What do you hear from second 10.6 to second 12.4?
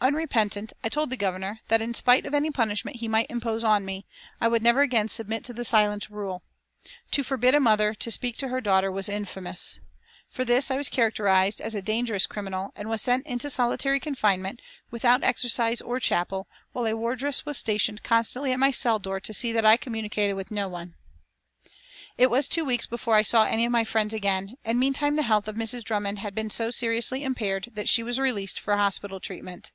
I was characterised as a "dangerous